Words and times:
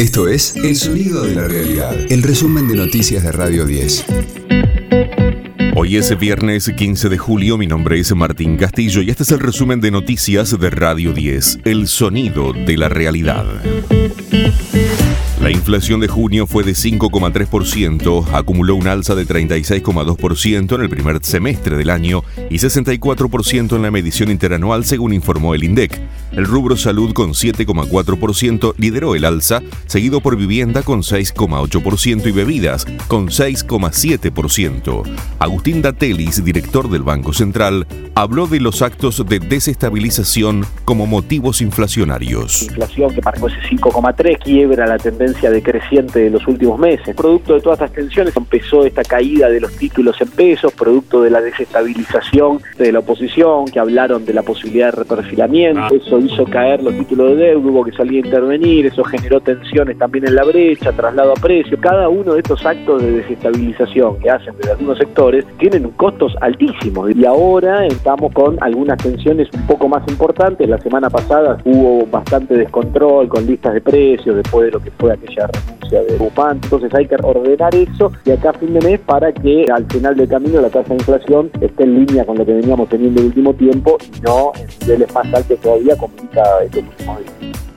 Esto 0.00 0.28
es 0.28 0.56
El 0.56 0.76
Sonido 0.76 1.24
de 1.24 1.34
la 1.34 1.46
Realidad, 1.46 1.94
el 2.08 2.22
resumen 2.22 2.66
de 2.66 2.74
noticias 2.74 3.22
de 3.22 3.32
Radio 3.32 3.66
10. 3.66 4.06
Hoy 5.76 5.98
es 5.98 6.18
viernes 6.18 6.72
15 6.74 7.10
de 7.10 7.18
julio, 7.18 7.58
mi 7.58 7.66
nombre 7.66 8.00
es 8.00 8.14
Martín 8.14 8.56
Castillo 8.56 9.02
y 9.02 9.10
este 9.10 9.24
es 9.24 9.30
el 9.30 9.40
resumen 9.40 9.82
de 9.82 9.90
noticias 9.90 10.58
de 10.58 10.70
Radio 10.70 11.12
10, 11.12 11.58
El 11.64 11.86
Sonido 11.86 12.54
de 12.54 12.78
la 12.78 12.88
Realidad. 12.88 13.44
La 15.50 15.56
inflación 15.56 15.98
de 15.98 16.06
junio 16.06 16.46
fue 16.46 16.62
de 16.62 16.74
5,3%, 16.74 18.24
acumuló 18.32 18.76
un 18.76 18.86
alza 18.86 19.16
de 19.16 19.26
36,2% 19.26 20.76
en 20.76 20.80
el 20.80 20.88
primer 20.88 21.24
semestre 21.24 21.76
del 21.76 21.90
año 21.90 22.22
y 22.50 22.58
64% 22.58 23.74
en 23.74 23.82
la 23.82 23.90
medición 23.90 24.30
interanual, 24.30 24.84
según 24.84 25.12
informó 25.12 25.56
el 25.56 25.64
INDEC. 25.64 26.00
El 26.30 26.46
rubro 26.46 26.76
salud 26.76 27.12
con 27.12 27.30
7,4% 27.30 28.74
lideró 28.78 29.16
el 29.16 29.24
alza, 29.24 29.60
seguido 29.86 30.20
por 30.20 30.36
vivienda 30.36 30.84
con 30.84 31.02
6,8% 31.02 32.28
y 32.28 32.30
bebidas 32.30 32.86
con 33.08 33.26
6,7%. 33.26 35.02
Agustín 35.40 35.82
Datelis, 35.82 36.44
director 36.44 36.88
del 36.88 37.02
Banco 37.02 37.32
Central, 37.32 37.88
habló 38.14 38.46
de 38.46 38.60
los 38.60 38.82
actos 38.82 39.26
de 39.26 39.40
desestabilización 39.40 40.64
como 40.84 41.06
motivos 41.06 41.60
inflacionarios. 41.60 42.62
Inflación 42.62 43.12
que 43.12 43.20
marcó 43.22 43.48
ese 43.48 43.58
5,3 43.62 44.38
quiebra 44.38 44.86
la 44.86 44.98
tendencia 44.98 45.39
decreciente 45.48 46.18
de 46.18 46.30
los 46.30 46.46
últimos 46.46 46.78
meses. 46.78 47.16
Producto 47.16 47.54
de 47.54 47.60
todas 47.60 47.80
estas 47.80 47.92
tensiones 47.92 48.36
empezó 48.36 48.84
esta 48.84 49.02
caída 49.02 49.48
de 49.48 49.60
los 49.60 49.74
títulos 49.76 50.20
en 50.20 50.28
pesos, 50.28 50.72
producto 50.72 51.22
de 51.22 51.30
la 51.30 51.40
desestabilización 51.40 52.60
de 52.76 52.92
la 52.92 52.98
oposición, 52.98 53.66
que 53.66 53.78
hablaron 53.78 54.26
de 54.26 54.34
la 54.34 54.42
posibilidad 54.42 54.86
de 54.86 55.02
reperfilamiento. 55.02 55.94
Eso 55.94 56.18
hizo 56.18 56.44
caer 56.44 56.82
los 56.82 56.94
títulos 56.98 57.36
de 57.36 57.46
deuda, 57.46 57.70
hubo 57.70 57.84
que 57.84 57.92
salir 57.92 58.24
a 58.24 58.26
intervenir, 58.26 58.86
eso 58.86 59.04
generó 59.04 59.40
tensiones 59.40 59.96
también 59.96 60.26
en 60.26 60.34
la 60.34 60.44
brecha, 60.44 60.92
traslado 60.92 61.32
a 61.32 61.34
precio. 61.34 61.78
Cada 61.80 62.08
uno 62.08 62.34
de 62.34 62.40
estos 62.40 62.66
actos 62.66 63.02
de 63.02 63.12
desestabilización 63.12 64.18
que 64.18 64.30
hacen 64.30 64.54
de 64.58 64.70
algunos 64.70 64.98
sectores 64.98 65.44
tienen 65.58 65.88
costos 65.90 66.34
altísimos 66.40 67.14
y 67.14 67.24
ahora 67.24 67.86
estamos 67.86 68.32
con 68.32 68.62
algunas 68.62 68.98
tensiones 68.98 69.48
un 69.52 69.66
poco 69.66 69.88
más 69.88 70.02
importantes. 70.08 70.68
La 70.68 70.78
semana 70.78 71.08
pasada 71.08 71.58
hubo 71.64 72.06
bastante 72.06 72.54
descontrol 72.54 73.28
con 73.28 73.46
listas 73.46 73.74
de 73.74 73.80
precios 73.80 74.36
después 74.36 74.66
de 74.66 74.72
lo 74.72 74.80
que 74.80 74.90
fue 74.92 75.12
aquella 75.22 75.46
renuncia 75.48 76.02
de 76.02 76.16
Bufán. 76.16 76.60
Entonces 76.62 76.94
hay 76.94 77.06
que 77.06 77.16
ordenar 77.22 77.74
eso 77.74 78.12
de 78.24 78.32
acá 78.32 78.50
a 78.50 78.52
fin 78.54 78.74
de 78.74 78.80
mes 78.80 79.00
para 79.00 79.32
que 79.32 79.66
al 79.72 79.86
final 79.86 80.16
del 80.16 80.28
camino 80.28 80.60
la 80.60 80.70
tasa 80.70 80.88
de 80.88 80.94
inflación 80.94 81.50
esté 81.60 81.84
en 81.84 82.06
línea 82.06 82.24
con 82.24 82.38
lo 82.38 82.46
que 82.46 82.54
veníamos 82.54 82.88
teniendo 82.88 83.20
el 83.20 83.26
último 83.28 83.54
tiempo 83.54 83.98
y 84.00 84.20
no 84.20 84.52
en 84.56 84.66
niveles 84.80 85.14
más 85.14 85.26
altos 85.34 85.58
todavía 85.60 85.96
como 85.96 86.12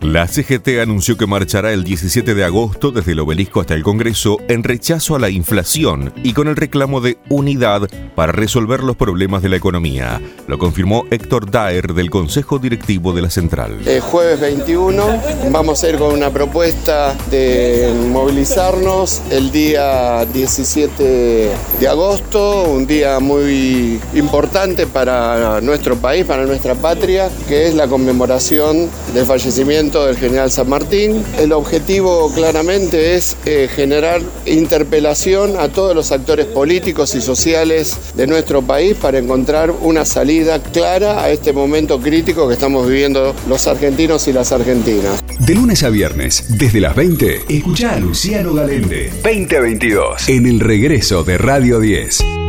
la 0.00 0.26
CGT 0.26 0.80
anunció 0.80 1.18
que 1.18 1.26
marchará 1.26 1.72
el 1.72 1.84
17 1.84 2.34
de 2.34 2.44
agosto 2.44 2.90
desde 2.90 3.12
el 3.12 3.20
obelisco 3.20 3.60
hasta 3.60 3.74
el 3.74 3.82
Congreso 3.82 4.38
en 4.48 4.64
rechazo 4.64 5.14
a 5.14 5.18
la 5.18 5.28
inflación 5.28 6.14
y 6.22 6.32
con 6.32 6.48
el 6.48 6.56
reclamo 6.56 7.02
de 7.02 7.18
unidad 7.28 7.82
para 8.14 8.32
resolver 8.32 8.82
los 8.82 8.96
problemas 8.96 9.42
de 9.42 9.50
la 9.50 9.56
economía. 9.56 10.18
Lo 10.46 10.58
confirmó 10.58 11.04
Héctor 11.10 11.50
Daer 11.50 11.92
del 11.92 12.08
Consejo 12.08 12.58
Directivo 12.58 13.12
de 13.12 13.20
la 13.20 13.28
Central. 13.28 13.78
El 13.86 14.00
jueves 14.00 14.40
21 14.40 15.04
vamos 15.50 15.84
a 15.84 15.90
ir 15.90 15.98
con 15.98 16.14
una 16.14 16.30
propuesta 16.30 17.14
de 17.30 17.92
movilizarnos 18.10 19.20
el 19.30 19.50
día 19.50 20.24
17 20.24 21.50
de 21.78 21.88
agosto, 21.88 22.62
un 22.70 22.86
día 22.86 23.20
muy 23.20 24.00
importante 24.14 24.86
para 24.86 25.60
nuestro 25.60 25.96
país, 25.96 26.24
para 26.24 26.46
nuestra 26.46 26.74
patria, 26.74 27.28
que 27.46 27.68
es 27.68 27.74
la 27.74 27.86
conmemoración 27.86 28.88
del 29.12 29.26
fallecimiento 29.26 29.89
del 29.98 30.16
general 30.16 30.50
San 30.50 30.68
Martín. 30.68 31.22
El 31.38 31.52
objetivo 31.52 32.32
claramente 32.32 33.16
es 33.16 33.36
eh, 33.44 33.68
generar 33.74 34.20
interpelación 34.46 35.56
a 35.58 35.68
todos 35.68 35.94
los 35.94 36.12
actores 36.12 36.46
políticos 36.46 37.14
y 37.14 37.20
sociales 37.20 37.96
de 38.14 38.26
nuestro 38.26 38.62
país 38.62 38.96
para 38.96 39.18
encontrar 39.18 39.72
una 39.72 40.04
salida 40.04 40.62
clara 40.62 41.22
a 41.22 41.30
este 41.30 41.52
momento 41.52 42.00
crítico 42.00 42.46
que 42.46 42.54
estamos 42.54 42.86
viviendo 42.86 43.34
los 43.48 43.66
argentinos 43.66 44.28
y 44.28 44.32
las 44.32 44.52
argentinas. 44.52 45.22
De 45.40 45.54
lunes 45.54 45.82
a 45.82 45.90
viernes, 45.90 46.44
desde 46.58 46.80
las 46.80 46.94
20, 46.94 47.44
escucha 47.48 47.94
a 47.94 47.98
Luciano 47.98 48.54
Galende. 48.54 49.10
2022. 49.22 50.28
En 50.28 50.46
el 50.46 50.60
regreso 50.60 51.24
de 51.24 51.38
Radio 51.38 51.80
10. 51.80 52.39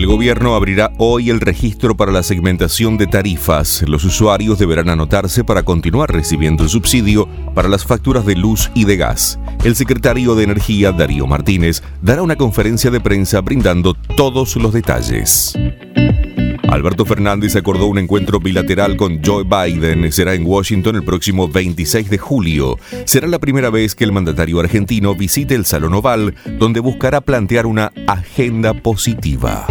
El 0.00 0.06
gobierno 0.06 0.54
abrirá 0.54 0.94
hoy 0.96 1.28
el 1.28 1.42
registro 1.42 1.94
para 1.94 2.10
la 2.10 2.22
segmentación 2.22 2.96
de 2.96 3.06
tarifas. 3.06 3.84
Los 3.86 4.02
usuarios 4.02 4.58
deberán 4.58 4.88
anotarse 4.88 5.44
para 5.44 5.62
continuar 5.62 6.10
recibiendo 6.10 6.62
el 6.62 6.70
subsidio 6.70 7.28
para 7.54 7.68
las 7.68 7.84
facturas 7.84 8.24
de 8.24 8.34
luz 8.34 8.70
y 8.74 8.86
de 8.86 8.96
gas. 8.96 9.38
El 9.62 9.76
secretario 9.76 10.34
de 10.34 10.44
Energía, 10.44 10.92
Darío 10.92 11.26
Martínez, 11.26 11.82
dará 12.00 12.22
una 12.22 12.36
conferencia 12.36 12.90
de 12.90 12.98
prensa 12.98 13.42
brindando 13.42 13.92
todos 14.16 14.56
los 14.56 14.72
detalles. 14.72 15.54
Alberto 16.70 17.04
Fernández 17.04 17.54
acordó 17.56 17.86
un 17.86 17.98
encuentro 17.98 18.40
bilateral 18.40 18.96
con 18.96 19.22
Joe 19.22 19.44
Biden. 19.44 20.10
Será 20.12 20.32
en 20.32 20.46
Washington 20.46 20.96
el 20.96 21.04
próximo 21.04 21.46
26 21.46 22.08
de 22.08 22.16
julio. 22.16 22.78
Será 23.04 23.26
la 23.26 23.38
primera 23.38 23.68
vez 23.68 23.94
que 23.94 24.04
el 24.04 24.12
mandatario 24.12 24.60
argentino 24.60 25.14
visite 25.14 25.54
el 25.54 25.66
Salón 25.66 25.92
Oval, 25.92 26.36
donde 26.58 26.80
buscará 26.80 27.20
plantear 27.20 27.66
una 27.66 27.92
agenda 28.06 28.72
positiva. 28.72 29.66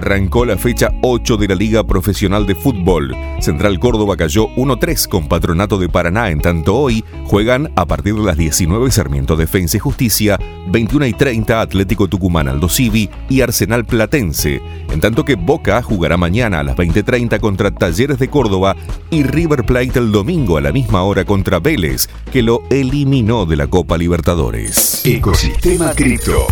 Arrancó 0.00 0.46
la 0.46 0.56
fecha 0.56 0.94
8 1.02 1.36
de 1.36 1.46
la 1.46 1.54
Liga 1.54 1.84
Profesional 1.84 2.46
de 2.46 2.54
Fútbol. 2.54 3.14
Central 3.38 3.78
Córdoba 3.78 4.16
cayó 4.16 4.48
1-3 4.56 5.06
con 5.06 5.28
Patronato 5.28 5.76
de 5.76 5.90
Paraná, 5.90 6.30
en 6.30 6.40
tanto 6.40 6.74
hoy 6.74 7.04
juegan 7.26 7.70
a 7.76 7.84
partir 7.84 8.14
de 8.14 8.22
las 8.22 8.38
19 8.38 8.90
Sarmiento 8.90 9.36
Defensa 9.36 9.76
y 9.76 9.80
Justicia, 9.80 10.38
21 10.68 11.04
y 11.04 11.12
30 11.12 11.60
Atlético 11.60 12.08
Tucumán 12.08 12.48
Aldo 12.48 12.70
Civi 12.70 13.10
y 13.28 13.42
Arsenal 13.42 13.84
Platense, 13.84 14.62
en 14.90 15.00
tanto 15.00 15.22
que 15.26 15.34
Boca 15.34 15.82
jugará 15.82 16.16
mañana 16.16 16.60
a 16.60 16.62
las 16.62 16.76
20.30 16.76 17.38
contra 17.38 17.70
Talleres 17.70 18.18
de 18.18 18.28
Córdoba 18.28 18.76
y 19.10 19.24
River 19.24 19.66
Plate 19.66 19.98
el 19.98 20.12
domingo 20.12 20.56
a 20.56 20.62
la 20.62 20.72
misma 20.72 21.02
hora 21.02 21.26
contra 21.26 21.58
Vélez, 21.58 22.08
que 22.32 22.42
lo 22.42 22.62
eliminó 22.70 23.44
de 23.44 23.56
la 23.56 23.66
Copa 23.66 23.98
Libertadores. 23.98 25.04
Ecosistema 25.04 25.92
Cripto. 25.92 26.46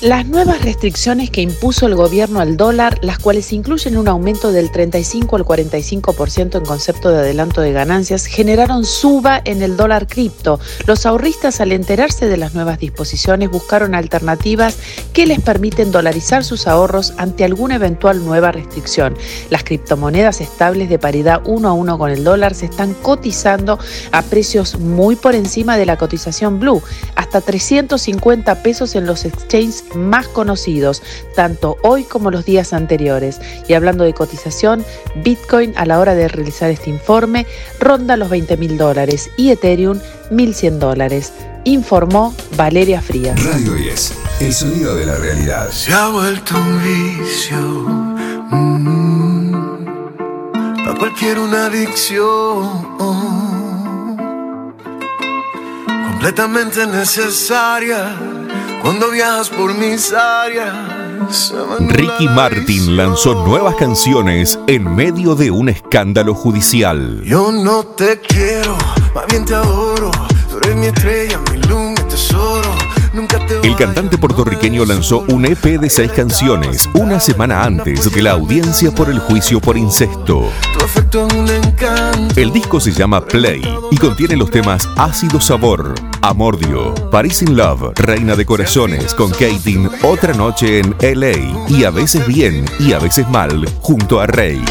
Las 0.00 0.28
nuevas 0.28 0.62
restricciones 0.62 1.28
que 1.28 1.42
impuso 1.42 1.88
el 1.88 1.96
gobierno 1.96 2.38
al 2.38 2.56
dólar, 2.56 2.87
las 3.02 3.18
cuales 3.18 3.52
incluyen 3.52 3.96
un 3.96 4.08
aumento 4.08 4.52
del 4.52 4.70
35 4.70 5.36
al 5.36 5.44
45% 5.44 6.58
en 6.58 6.64
concepto 6.64 7.10
de 7.10 7.18
adelanto 7.18 7.60
de 7.60 7.72
ganancias, 7.72 8.26
generaron 8.26 8.84
suba 8.84 9.40
en 9.44 9.62
el 9.62 9.76
dólar 9.76 10.06
cripto. 10.06 10.60
Los 10.86 11.06
ahorristas 11.06 11.60
al 11.60 11.72
enterarse 11.72 12.26
de 12.26 12.36
las 12.36 12.54
nuevas 12.54 12.78
disposiciones 12.78 13.50
buscaron 13.50 13.94
alternativas 13.94 14.76
que 15.12 15.26
les 15.26 15.40
permiten 15.40 15.90
dolarizar 15.90 16.44
sus 16.44 16.66
ahorros 16.66 17.14
ante 17.16 17.44
alguna 17.44 17.76
eventual 17.76 18.24
nueva 18.24 18.52
restricción. 18.52 19.16
Las 19.50 19.64
criptomonedas 19.64 20.40
estables 20.40 20.88
de 20.88 20.98
paridad 20.98 21.42
uno 21.46 21.68
a 21.68 21.72
uno 21.72 21.98
con 21.98 22.10
el 22.10 22.24
dólar 22.24 22.54
se 22.54 22.66
están 22.66 22.94
cotizando 22.94 23.78
a 24.12 24.22
precios 24.22 24.78
muy 24.78 25.16
por 25.16 25.34
encima 25.34 25.76
de 25.76 25.86
la 25.86 25.96
cotización 25.96 26.60
blue, 26.60 26.82
hasta 27.14 27.40
350 27.40 28.62
pesos 28.62 28.94
en 28.94 29.06
los 29.06 29.24
exchanges 29.24 29.84
más 29.94 30.28
conocidos, 30.28 31.02
tanto 31.34 31.76
hoy 31.82 32.04
como 32.04 32.30
los 32.30 32.44
días 32.44 32.67
anteriores. 32.72 33.40
Y 33.68 33.74
hablando 33.74 34.04
de 34.04 34.14
cotización, 34.14 34.84
Bitcoin 35.16 35.72
a 35.76 35.86
la 35.86 35.98
hora 35.98 36.14
de 36.14 36.28
realizar 36.28 36.70
este 36.70 36.90
informe 36.90 37.46
ronda 37.80 38.16
los 38.16 38.30
20 38.30 38.56
mil 38.56 38.78
dólares 38.78 39.30
y 39.36 39.50
Ethereum 39.50 40.00
1.100 40.30 40.78
dólares. 40.78 41.32
Informó 41.64 42.34
Valeria 42.56 43.02
Frías. 43.02 43.42
Radio 43.44 43.74
10, 43.74 44.12
el 44.40 44.54
sonido 44.54 44.94
de 44.94 45.06
la 45.06 45.16
realidad. 45.16 45.70
Se 45.70 45.92
ha 45.92 46.08
vuelto 46.08 46.56
un 46.56 46.82
vicio. 46.82 47.58
Mm, 48.50 49.84
para 50.84 50.98
cualquier 50.98 51.38
una 51.38 51.66
adicción. 51.66 52.96
Completamente 56.10 56.86
necesaria 56.86 58.16
cuando 58.82 59.10
viajas 59.10 59.50
por 59.50 59.74
mis 59.74 60.12
áreas. 60.12 60.97
Ricky 61.88 62.28
Martin 62.28 62.96
lanzó 62.96 63.44
nuevas 63.44 63.74
canciones 63.76 64.58
en 64.66 64.94
medio 64.94 65.34
de 65.34 65.50
un 65.50 65.68
escándalo 65.68 66.34
judicial. 66.34 67.22
Yo 67.24 67.50
no 67.52 67.84
te 67.84 68.20
quiero, 68.20 68.76
más 69.14 69.26
bien 69.28 69.44
te 69.44 69.54
adoro. 69.54 70.10
Tú 70.50 70.58
eres 70.58 70.76
mi 70.76 70.86
estrella, 70.86 71.38
mi 71.50 71.58
luna, 71.68 72.06
tesoro. 72.08 72.70
El 73.62 73.76
cantante 73.76 74.18
puertorriqueño 74.18 74.84
lanzó 74.84 75.24
un 75.28 75.46
EP 75.46 75.80
de 75.80 75.88
seis 75.88 76.10
canciones 76.12 76.88
una 76.94 77.20
semana 77.20 77.64
antes 77.64 78.12
de 78.12 78.22
la 78.22 78.32
audiencia 78.32 78.90
por 78.90 79.08
el 79.10 79.18
juicio 79.18 79.60
por 79.60 79.76
incesto. 79.76 80.48
El 82.36 82.52
disco 82.52 82.80
se 82.80 82.92
llama 82.92 83.24
Play 83.24 83.62
y 83.90 83.96
contiene 83.96 84.36
los 84.36 84.50
temas 84.50 84.88
Ácido 84.96 85.40
Sabor, 85.40 85.94
Amordio, 86.22 86.94
Paris 87.10 87.42
in 87.42 87.56
Love, 87.56 87.92
Reina 87.94 88.36
de 88.36 88.46
Corazones 88.46 89.14
con 89.14 89.30
Katin, 89.30 89.88
Otra 90.02 90.34
Noche 90.34 90.80
en 90.80 90.94
LA 91.00 91.66
y 91.68 91.84
A 91.84 91.90
veces 91.90 92.26
bien 92.26 92.64
y 92.78 92.92
a 92.92 92.98
veces 92.98 93.28
mal 93.30 93.68
junto 93.80 94.20
a 94.20 94.26
Rey. 94.26 94.62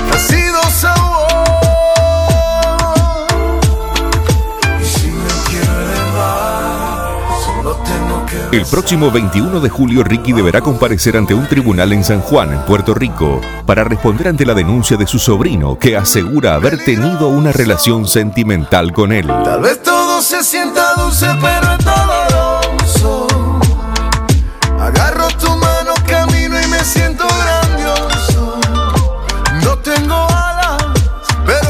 El 8.52 8.66
próximo 8.66 9.12
21 9.12 9.60
de 9.60 9.70
julio 9.70 10.04
Ricky 10.04 10.32
deberá 10.32 10.62
comparecer 10.62 11.18
ante 11.18 11.34
un 11.34 11.48
tribunal 11.48 11.92
en 11.94 12.04
San 12.04 12.22
Juan, 12.22 12.54
en 12.54 12.60
Puerto 12.62 12.94
Rico, 12.94 13.42
para 13.66 13.84
responder 13.84 14.28
ante 14.30 14.46
la 14.46 14.54
denuncia 14.54 14.98
de 14.98 15.06
su 15.06 15.20
sobrino 15.20 15.78
que 15.78 15.98
asegura 15.98 16.56
haber 16.56 16.78
tenido 16.84 17.28
una 17.28 17.52
relación 17.52 18.08
sentimental 18.08 18.94
con 18.94 19.12
él. 19.12 19.28
Tal 19.28 19.62
vez 19.62 19.84
todo 19.84 20.22
se 20.22 20.44
sienta 20.44 20.94
dulce, 20.96 21.28
pero 21.42 21.74
es 21.74 21.86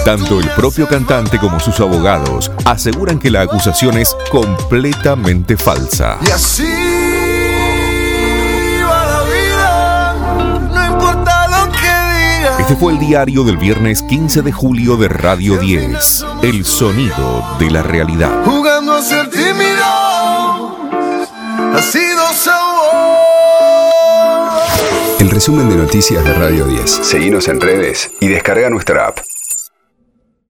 Tanto 0.07 0.39
el 0.39 0.50
propio 0.51 0.88
cantante 0.88 1.38
como 1.38 1.59
sus 1.59 1.81
abogados 1.81 2.50
aseguran 2.63 3.19
que 3.19 3.30
la 3.30 3.42
acusación 3.42 3.98
es 3.98 4.15
completamente 4.31 5.57
falsa. 5.57 6.18
Y 6.25 6.30
así 6.30 6.63
va 8.89 9.06
la 9.06 9.24
vida, 9.25 10.15
no 10.74 10.94
importa 10.94 11.48
lo 11.50 11.69
que 11.74 11.80
digan. 12.39 12.62
Este 12.62 12.77
fue 12.77 12.94
el 12.94 13.00
diario 13.00 13.44
del 13.44 13.57
viernes 13.57 14.01
15 14.04 14.44
de 14.44 14.51
julio 14.54 14.95
de 14.95 15.09
Radio 15.09 15.57
10, 15.57 16.25
El 16.42 16.63
sonido 16.63 17.45
de 17.60 17.69
la 17.69 17.83
realidad. 17.83 18.45
Jugando 18.45 18.94
a 18.94 19.01
ser 19.01 19.30
tímido, 19.30 19.83
ha 21.75 21.81
sido 21.81 22.31
sabor. 22.31 22.88
El 25.19 25.30
resumen 25.30 25.68
de 25.68 25.75
noticias 25.75 26.24
de 26.24 26.33
Radio 26.33 26.63
10. 26.65 26.89
Seguimos 26.89 27.50
en 27.50 27.60
redes 27.60 28.10
y 28.21 28.30
descarga 28.30 28.69
nuestra 28.69 29.07
app. 29.07 29.19